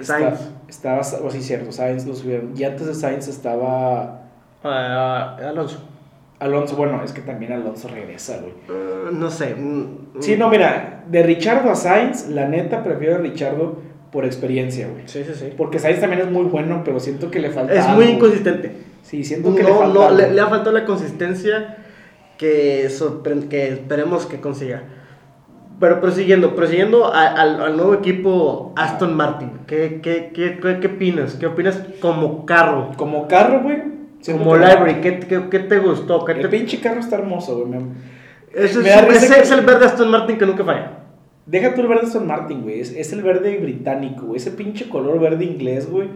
[0.02, 0.40] Sainz.
[0.68, 2.54] Estaba, o sí, cierto, Sainz lo subieron.
[2.56, 4.22] Y antes de Sainz estaba
[4.64, 5.80] Ah, Alonso.
[6.40, 6.76] Alonso.
[6.76, 8.54] Bueno, es que también Alonso regresa, güey.
[8.70, 9.56] Eh, no sé.
[9.56, 13.80] mm, Sí, no, mira, de Richardo a Sainz, la neta prefiero a Richardo
[14.12, 15.04] por experiencia, güey.
[15.08, 15.54] Sí, sí, sí.
[15.56, 17.74] Porque Sainz también es muy bueno, pero siento que le falta.
[17.74, 18.16] Es algo, muy güey.
[18.18, 18.72] inconsistente.
[19.04, 19.94] Sí, siento que le No, falta.
[19.94, 20.18] no, algo.
[20.18, 21.78] le, le ha faltado la consistencia
[22.38, 22.88] que,
[23.50, 24.84] que esperemos que consiga.
[25.80, 30.88] Pero prosiguiendo, prosiguiendo a- al, al nuevo equipo Aston Martin, ¿qué, qué, qué, qué, qué
[30.88, 31.34] opinas?
[31.36, 32.92] ¿Qué opinas como carro?
[32.96, 33.96] Como carro, güey.
[34.26, 36.24] Como library, ¿qué, qué, qué te gustó?
[36.26, 36.48] ¿Qué El te...
[36.50, 37.70] pinche carro está hermoso, güey.
[37.80, 37.90] me-
[38.54, 41.00] Ese, es, ese que- es el verde Aston Martin que nunca falla.
[41.46, 42.80] Deja tú el verde Aston Martin, güey.
[42.80, 44.38] Es, es el verde británico, güey.
[44.38, 46.08] Ese pinche color verde inglés, güey.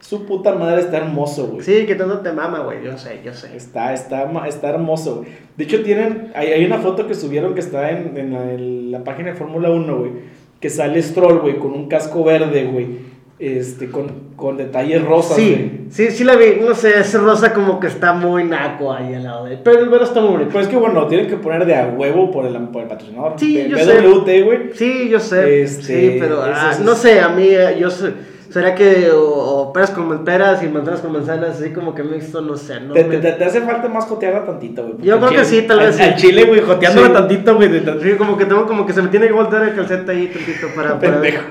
[0.00, 1.62] Su puta madre está hermoso, güey.
[1.62, 3.54] Sí, que tanto te mama, güey, yo sé, yo sé.
[3.56, 5.28] Está, está, está hermoso, güey.
[5.56, 6.32] De hecho, tienen.
[6.34, 9.34] Hay, hay una foto que subieron que está en, en la, en la página de
[9.36, 10.10] Fórmula 1, güey.
[10.58, 13.10] Que sale Stroll, güey, con un casco verde, güey.
[13.38, 15.54] Este, con, con detalles rosas, güey.
[15.54, 19.14] Sí, sí, sí la vi, no sé, ese rosa como que está muy naco ahí
[19.14, 20.50] al lado de él, pero el verde está muy bonito.
[20.50, 23.34] Pues es que bueno, tienen que poner de a huevo por el, por el patrocinador.
[23.38, 24.58] Sí, B- yo BWT, güey.
[24.74, 25.62] Sí, yo sé.
[25.62, 25.82] Este,
[26.12, 28.12] sí, pero ah, no sé, a mí, eh, yo sé.
[28.50, 32.40] ¿Será que o, o peras con peras y manzanas con manzanas, así como que mixto?
[32.40, 35.06] No sé, no Te, me- te- te hace falta más jotearla tantito, güey.
[35.06, 36.02] Yo creo que sí, tal al- vez sí.
[36.02, 37.12] Al chile, güey, joteándola Sí.
[37.12, 37.68] tantito, güey.
[37.68, 40.26] de Sí, como que tengo, como que se me tiene que voltear el calceta ahí
[40.26, 40.98] tantito para...
[40.98, 41.42] para- Pendejo.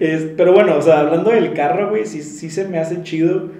[0.00, 3.50] Es- pero bueno, o sea, hablando del carro, güey, sí, sí se me hace chido.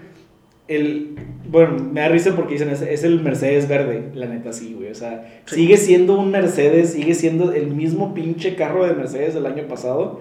[0.68, 1.14] El,
[1.48, 4.90] bueno, me da risa porque dicen, es, es el Mercedes verde, la neta sí, güey.
[4.90, 5.54] O sea, Sí.
[5.56, 10.20] sigue siendo un Mercedes, sigue siendo el mismo pinche carro de Mercedes del año pasado.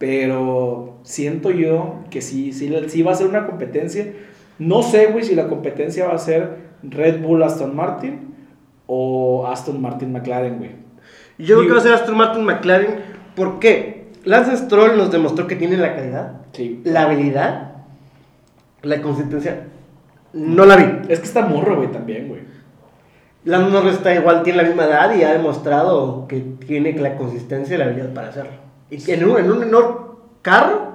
[0.00, 4.10] Pero siento yo que sí, sí, sí va a ser una competencia.
[4.58, 8.34] No sé, güey, si la competencia va a ser Red Bull Aston Martin
[8.86, 10.70] o Aston Martin McLaren, güey.
[11.36, 12.94] Yo creo que va a ser Aston Martin McLaren.
[13.36, 14.06] ¿Por qué?
[14.24, 16.80] Lance Stroll nos demostró que tiene la calidad, Sí.
[16.84, 17.72] la habilidad,
[18.80, 19.66] la consistencia.
[20.32, 21.12] No la vi.
[21.12, 22.40] Es que está morro, güey, también, güey.
[23.44, 27.74] Lando Norris está igual, tiene la misma edad y ha demostrado que tiene la consistencia
[27.74, 28.69] y la habilidad para hacerlo.
[28.90, 30.90] Y en un, en un menor carro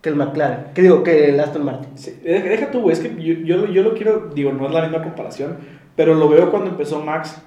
[0.00, 1.96] que el McLaren, que digo, que el Aston Martin.
[1.96, 5.02] Sí, deja, tú, es que yo, yo, yo lo quiero, digo, no es la misma
[5.02, 5.56] comparación,
[5.94, 7.40] pero lo veo cuando empezó Max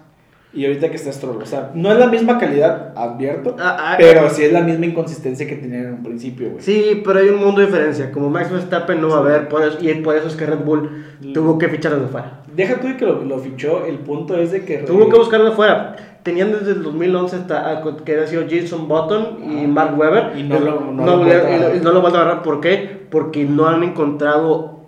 [0.54, 1.42] y ahorita que está Stroll.
[1.42, 4.86] O sea, no es la misma calidad, advierto, Ah, ah, pero sí es la misma
[4.86, 6.62] inconsistencia que tenían en un principio, güey.
[6.64, 8.10] Sí, pero hay un mundo de diferencia.
[8.10, 10.60] Como Max Verstappen no va a haber, por eso- y por eso es que Red
[10.60, 10.90] Bull
[11.34, 12.42] tuvo que fichar desde fuera.
[12.56, 14.78] Deja tú de que lo, lo fichó, el punto es de que...
[14.78, 15.98] Tuvo que buscarlo de fuera.
[16.26, 19.68] Tenían desde el 2011 hasta, ah, que había sido Jason Button y Ah.
[19.68, 20.34] Mark Webber.
[20.36, 22.42] Y no lo- no no, lo le- y no lo vuelto a agarrar.
[22.44, 23.06] ¿Por qué?
[23.12, 24.80] Porque no han encontrado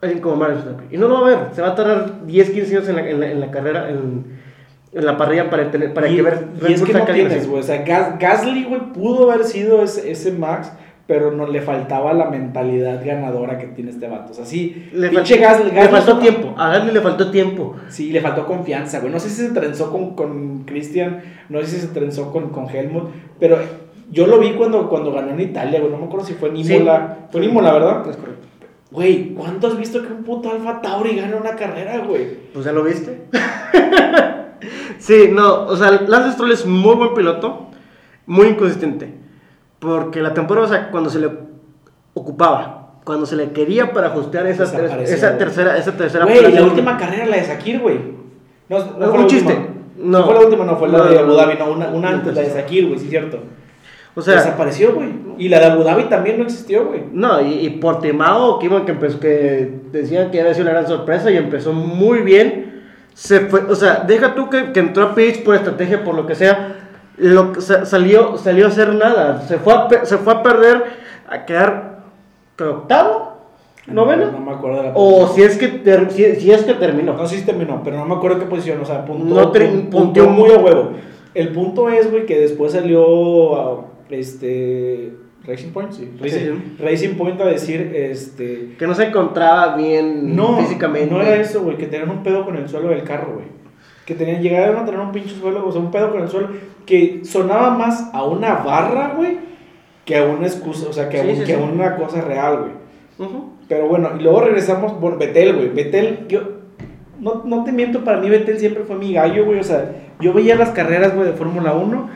[0.00, 0.88] alguien como Max Verstappen.
[0.90, 1.38] Y no lo va a ver.
[1.52, 4.24] Se va a tardar 10, 15 años en la, en la, en la carrera, en,
[4.92, 6.48] en la parrilla para, tener, para y, que ver.
[6.68, 7.60] y es que no tienes, güey.
[7.60, 10.72] O sea, Gas- Gasly, güey, pudo haber sido ese, ese Max,
[11.08, 14.30] pero no le faltaba la mentalidad ganadora que tiene este vato.
[14.32, 16.54] O sea, sí, Le, fal- le faltó tiempo.
[16.56, 17.74] A Gasly le faltó tiempo.
[17.88, 19.10] Sí, le faltó confianza, güey.
[19.10, 22.68] No sé si se trenzó con, con Christian, no sé si se trenzó con, con
[22.68, 23.08] Helmut,
[23.40, 23.58] pero
[24.10, 25.90] yo lo vi cuando, cuando ganó en Italia, güey.
[25.90, 26.74] No me acuerdo si fue en Sí.
[26.74, 27.16] Imola.
[27.32, 28.08] Fue en Imola, ¿verdad?
[28.10, 28.46] Es correcto.
[28.90, 32.26] Güey, ¿cuánto has visto que un puto Alfa Tauri gana una carrera, güey?
[32.52, 33.22] Pues ya lo viste.
[34.98, 37.68] sí, no, o sea, Lance Stroll es muy buen piloto,
[38.26, 39.14] muy inconsistente.
[39.78, 41.30] Porque la temporada, o sea, cuando se le
[42.14, 46.96] ocupaba, cuando se le quería para ajustear esa, esa tercera, esa tercera Güey, la última
[46.96, 47.98] carrera, la de Sakir, güey.
[48.68, 49.52] No, no Un fue la chiste.
[49.52, 49.74] última.
[49.98, 50.18] No.
[50.18, 50.24] No.
[50.24, 51.32] fue la última, no, fue la de Abu.
[51.32, 53.38] Dhabi, no, una, una antes, la de pues, Sakir, güey, sí es cierto.
[54.14, 55.10] O sea, Desapareció, güey.
[55.38, 57.04] Y la de Abu Dhabi también no existió, güey.
[57.12, 60.86] no, y, y Portimao, que, iban, que, empezó, que decían que había sido una gran
[60.88, 62.82] sorpresa y empezó muy bien.
[63.14, 66.26] Se fue, o sea, deja tú que, que entró a pitch por estrategia, por lo
[66.26, 66.77] que sea.
[67.18, 69.40] Lo, que sa- salió, salió a hacer nada.
[69.42, 70.84] Se fue a, se fue a perder,
[71.28, 71.98] a quedar
[72.58, 73.38] octavo,
[73.86, 74.30] noveno.
[74.32, 77.14] No, me acuerdo de la O si es que, ter- si, si es que terminó.
[77.14, 79.52] No si terminó, pero no me acuerdo qué posición, o sea, punto, No
[80.30, 80.90] muy a huevo.
[81.34, 85.12] El punto es, güey, que después salió ah, este
[85.44, 86.76] Racing Point, sí, Racing, Sí.
[86.80, 91.12] Racing Point a decir, este, Que no se encontraba bien no, físicamente.
[91.14, 93.46] no era eso, güey, que tenían un pedo con el suelo del carro, güey.
[94.08, 96.48] Que tenían, llegaron a tener un pinche suelo, o sea, un pedo con el suelo,
[96.86, 99.36] que sonaba más a una barra, güey,
[100.06, 101.60] que a una excusa, o sea, que, a, Sí, un- sí, que sí.
[101.62, 103.28] una cosa real, güey.
[103.28, 103.50] Ujú.
[103.68, 105.68] Pero bueno, y luego regresamos por Betel, güey.
[105.68, 106.40] Betel, yo
[107.20, 109.58] no, no te miento, para mí Betel siempre fue mi gallo, güey.
[109.60, 112.08] O sea, yo veía las carreras, güey, de Fórmula 1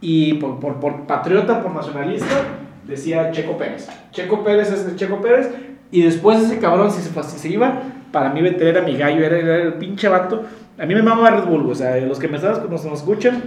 [0.00, 2.34] Y por, por, por patriota, por nacionalista,
[2.86, 3.88] decía Checo Pérez.
[4.12, 5.50] Checo Pérez es el Checo Pérez.
[5.90, 9.22] Y después ese cabrón, si se, si se iba, para mí Vettel era mi gallo,
[9.24, 10.42] era, era el pinche vato.
[10.78, 13.42] A mí me mama Red Bull, o sea, los que me están, nos, nos escuchan,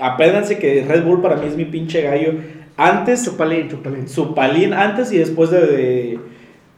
[0.00, 2.34] apéndanse que Red Bull para mí es mi pinche gallo.
[2.78, 4.08] Antes, Chupalín, chupalín.
[4.08, 6.20] su palín antes y después de, de,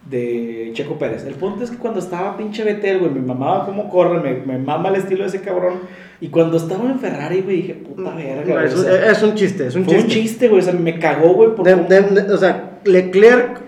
[0.09, 1.24] de Checo Pérez.
[1.24, 4.59] El punto es que cuando estaba pinche Vettel, güey, me mamaba cómo corre, me, me
[4.59, 5.74] mama el estilo de ese cabrón.
[6.20, 8.66] Y cuando estaba en Ferrari, güey, dije, puta verga, güey.
[8.66, 10.09] Es, o sea, es un chiste, es un fue chiste.
[10.09, 12.79] un chiste, güey, o sea, me cagó, güey, por De- cómo- de- de- o sea,
[12.85, 13.61] Leclerc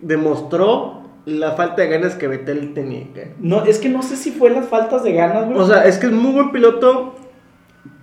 [0.00, 0.93] demostró
[1.26, 3.06] la falta de ganas que Vettel tenía.
[3.38, 5.58] No, es que no sé si fue las faltas de ganas, güey.
[5.58, 7.14] O sea, es que es muy buen piloto,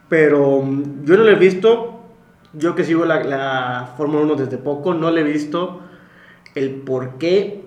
[0.10, 2.00] pero mm, yo no lo he visto.
[2.54, 5.80] Yo que sigo la, la Fórmula 1 desde poco, no le he visto
[6.56, 7.64] el por qué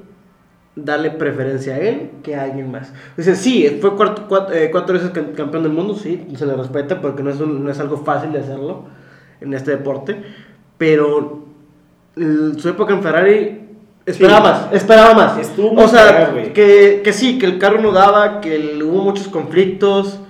[0.77, 2.93] darle preferencia a él que a alguien más.
[3.17, 6.55] Dice, sí, fue cuatro, cuatro, eh, cuatro veces cam- campeón del mundo, sí, se le
[6.55, 8.85] respeta porque no es, un- no es algo fácil de hacerlo
[9.40, 10.23] en este deporte,
[10.77, 11.45] pero
[12.14, 13.61] su época en Ferrari
[14.07, 14.43] esperaba Sí.
[14.43, 15.38] más, esperaba más.
[15.38, 19.03] Estuvo muy o sea, que, que sí, que el carro no daba, que el- hubo
[19.03, 20.21] muchos conflictos,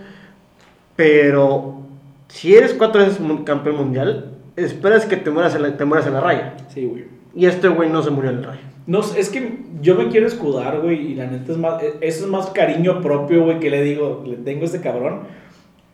[0.97, 1.81] pero
[2.29, 6.15] si eres cuatro veces campeón mundial, esperas que te mueras en la, te mueras en
[6.15, 6.55] la raya.
[6.69, 7.05] Sí, güey.
[7.35, 8.61] Y este güey no se murió en la raya.
[8.87, 12.25] No, es que yo me quiero escudar, güey, y la neta es más, e- eso
[12.25, 15.21] es más cariño propio, güey, que le digo, le tengo a este cabrón.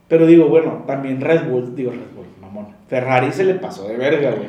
[0.08, 2.66] Pero digo, bueno, también Red Bull, digo Red Bull, mamón.
[2.88, 4.48] Ferrari se le pasó de verga, güey.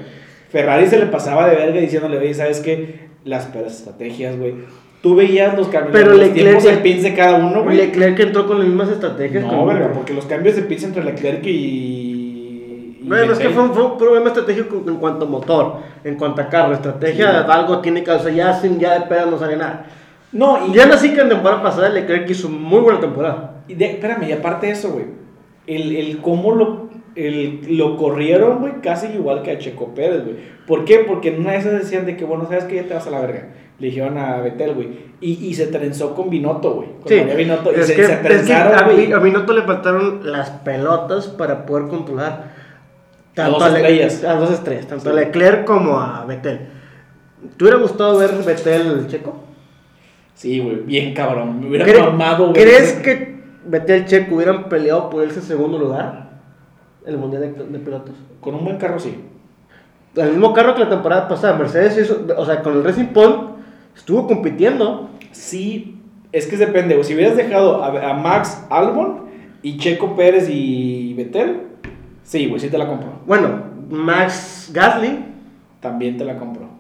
[0.51, 3.09] Ferrari se le pasaba de verga diciéndole, güey, ¿sabes qué?
[3.23, 4.53] Las peores estrategias, güey.
[5.01, 7.77] Tú veías los cambios, Pero los Leclerc- tiempos de pins de cada uno, güey.
[7.77, 9.43] Leclerc entró con las mismas estrategias.
[9.45, 12.97] No, verga, porque los cambios de pins entre Leclerc y...
[13.01, 16.15] y Bueno, es que fue, un- fue un problema estratégico en cuanto a motor, en
[16.15, 16.73] cuanto a carro.
[16.73, 17.51] Estrategia, Sí.
[17.51, 19.85] algo tiene que, o sea, ya, sin, ya de pedo no sale nada.
[20.33, 20.73] No, y...
[20.73, 23.63] Ya así que en temporada pasada Leclerc hizo muy buena temporada.
[23.67, 25.05] Y de- espérame, y aparte de eso, güey,
[25.67, 26.81] el, el cómo lo,
[27.15, 30.36] el, lo corrieron, güey, casi igual que a Checo Pérez, güey.
[30.67, 31.00] ¿Por qué?
[31.00, 32.76] Porque en una de esas decían de que, bueno, ¿sabes qué?
[32.76, 33.47] Ya te vas a la verga.
[33.80, 34.89] Le dijeron a Betel, güey.
[35.19, 36.89] Y, y se trenzó con Binotto, güey.
[37.02, 37.15] Con Sí.
[37.15, 41.28] Y es se, que, se es que trenzaron, a, a Binotto le faltaron las pelotas
[41.28, 42.54] para poder controlar
[43.36, 44.24] A dos estrellas.
[44.24, 45.19] a dos estrellas, tanto a Sí.
[45.19, 46.60] Leclerc como a Vettel.
[47.58, 49.36] ¿Te hubiera gustado ver Vettel Checo?
[50.36, 51.60] Sí, güey, bien cabrón.
[51.60, 52.54] Me hubiera ¿Cre- mamado, güey.
[52.63, 56.31] ¿Crees que Vettel Checo hubieran peleado por ese segundo lugar?
[57.05, 58.15] El Mundial de, de Pilotos.
[58.39, 59.15] Con un buen carro, sí.
[60.15, 63.37] El mismo carro que la temporada pasada, Mercedes hizo, o sea, con el Racing Point
[63.95, 65.09] estuvo compitiendo.
[65.31, 65.97] Sí,
[66.31, 67.05] es que depende, güey.
[67.05, 69.21] Si hubieras dejado a, a Max Albon
[69.61, 71.61] y Checo Pérez y Betel,
[72.23, 73.09] sí, güey, sí te la compro.
[73.25, 75.25] Bueno, Max Gasly,
[75.79, 76.71] También te la compro.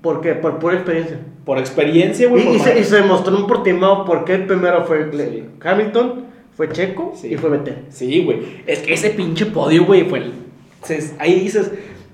[0.00, 0.34] ¿por qué?
[0.34, 1.20] Por pura experiencia.
[1.44, 2.42] Por experiencia, güey.
[2.42, 5.48] Y, por y se, y se demostró un por timado porque el primero fue Sí.
[5.62, 6.24] Hamilton,
[6.56, 7.28] fue Checo Sí.
[7.32, 7.78] y fue Vettel.
[7.90, 8.38] Sí, güey.
[8.66, 10.32] Es que ese pinche podio, güey, fue el...
[11.18, 11.70] Ahí dices...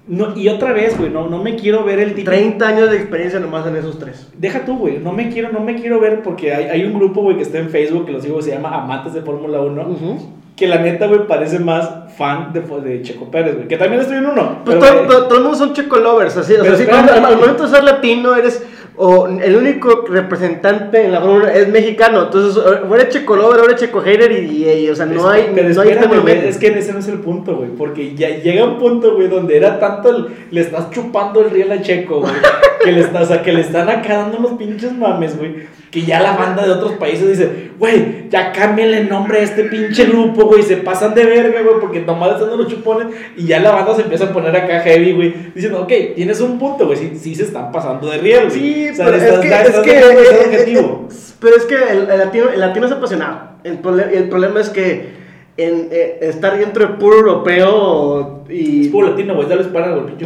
[0.08, 2.30] No, y otra vez, güey, no, no me quiero ver el tipo...
[2.30, 4.28] 30 años de experiencia nomás en esos tres.
[4.38, 7.22] Deja tú, güey, no me quiero, no me quiero ver porque hay, hay un grupo,
[7.22, 10.18] güey, que está en Facebook que lo sigo, se llama Amantes de Fórmula 1, Ujú.
[10.54, 14.18] que la neta, güey, parece más fan de, de Checo Pérez, güey, que también estoy
[14.18, 14.60] en uno.
[14.64, 17.36] Pues pero, todo, todo- todo el mundo son checo lovers, así, o sea, así al,
[17.36, 18.64] momento de ser latino eres,
[18.98, 23.80] o el único representante en la Fórmula es mexicano, entonces o eres checo lover, eres
[23.80, 26.58] checo hater y, y- y, o sea, no hay, pero no hay espérame, este es
[26.58, 29.78] que ese no es el punto, güey, porque ya llega un punto, güey, donde era
[29.78, 32.32] tanto, el- le estás chupando el riel a Checo, güey,
[32.84, 36.02] que le, está, o sea, que le están acá dando unos pinches mames, güey, que
[36.02, 40.04] ya la banda de otros países dice, güey, ya cámbiale el nombre a este pinche
[40.06, 43.46] grupo, güey, se pasan de verga, güey, porque nomás le están dando los chupones, y
[43.46, 46.86] ya la banda se empieza a poner acá heavy, güey, diciendo, ok, tienes un punto,
[46.86, 48.50] güey, sí, sí se están pasando de riel, güey.
[48.60, 50.04] Sí, O sea, pero es que, es que,
[50.46, 51.08] objetivo.
[51.40, 53.38] pero es que el, el latino, el latino es apasionado.
[53.64, 53.78] El,
[54.12, 55.16] el problema es que
[55.56, 58.86] en, eh, estar dentro de puro europeo y...
[58.86, 59.82] Es puro latino, güey, dale Por-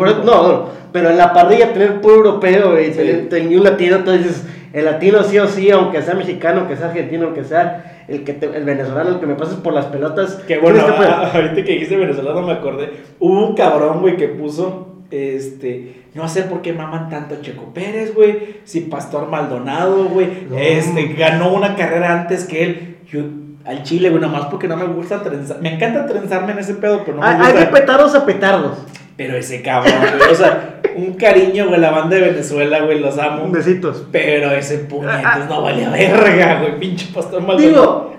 [0.09, 0.25] grupo.
[0.25, 3.55] no, no, pero en la parrilla tener puro europeo y Sí.
[3.57, 7.45] un latino, entonces el latino sí o sí, aunque sea mexicano, aunque sea argentino, aunque
[7.45, 10.35] sea el que te- el venezolano, el que me pases por las pelotas.
[10.47, 10.93] Que bueno, que
[11.39, 12.91] ahorita que dijiste venezolano me acordé.
[13.21, 17.73] Hubo un cabrón, güey, que puso, este, no sé por qué maman tanto a Checo
[17.75, 18.57] Pérez, güey.
[18.65, 20.57] Si Pastor Maldonado, güey, No.
[20.59, 22.97] este, ganó una carrera antes que él.
[23.11, 23.21] Yo,
[23.65, 25.61] al chile, güey, nomás porque no me gusta trenzar.
[25.61, 27.71] Me encanta trenzarme en ese pedo, pero no me hay, hay de gusta.
[27.73, 28.79] petardos a petardos.
[29.17, 33.19] Pero ese cabrón, güey, o sea, un cariño, güey, la banda de Venezuela, güey, los
[33.19, 33.51] amo.
[33.51, 34.07] Besitos.
[34.11, 37.69] Pero ese puñetos no valía verga, güey, pinche Pastor Maldonado.
[37.69, 38.15] Digo,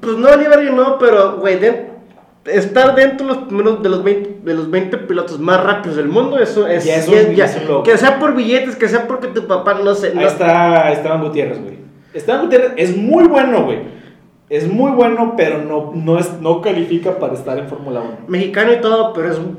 [0.00, 1.93] pues no, ni verga, no, pero, güey, de-
[2.46, 6.08] estar dentro de los primeros de los 20, de los 20 pilotos más rápidos del
[6.08, 6.84] mundo, eso es.
[6.84, 9.90] Ya es un- ya- un que sea por billetes, que sea porque tu papá, no.
[9.90, 11.78] Ahí no- está Esteban Gutiérrez, güey.
[12.12, 13.78] Esteban Gutiérrez es muy bueno, güey.
[14.50, 18.16] Es muy bueno, pero no, no, es, no califica para estar en Fórmula 1.
[18.28, 19.58] Mexicano y todo, pero es un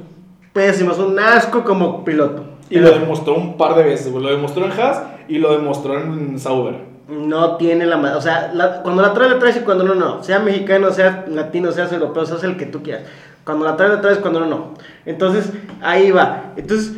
[0.53, 2.43] pésimo, es un asco como piloto.
[2.69, 4.23] Y lo demostró un par de veces, güey.
[4.23, 6.75] Lo demostró en Haas y lo demostró en Sauber.
[7.07, 10.23] No tiene la O sea, la- cuando la traes, la traes y cuando no, no.
[10.23, 13.03] Sea mexicano, sea latino, sea europeo, seas el que tú quieras.
[13.43, 14.73] Cuando la traes, la traes, cuando no, no.
[15.05, 16.53] Entonces, ahí va.
[16.57, 16.93] Entonces,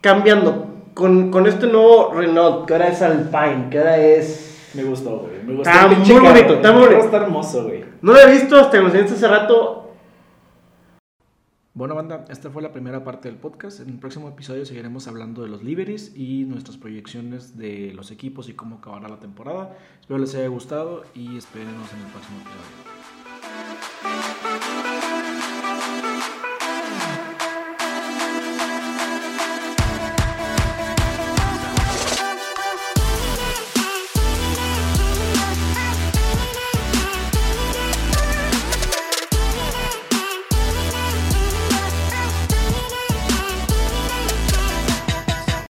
[0.00, 0.66] cambiando.
[0.92, 4.70] Con, con este nuevo Renault, que ahora es Alpine, que ahora es.
[4.74, 5.42] Me gustó, güey.
[5.46, 5.70] Me gustó.
[5.70, 7.04] Está muy bonito, está muy bonito.
[7.04, 7.84] Está hermoso, güey.
[8.02, 9.89] No lo he visto hasta que enseñaste hace rato.
[11.80, 13.80] Bueno, banda, esta fue la primera parte del podcast.
[13.80, 18.50] En el próximo episodio seguiremos hablando de los liberis y nuestras proyecciones de los equipos
[18.50, 19.78] y cómo acabará la temporada.
[19.98, 24.29] Espero les haya gustado y espérenos en el próximo episodio.